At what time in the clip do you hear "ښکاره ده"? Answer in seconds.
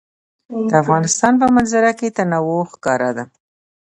2.71-3.25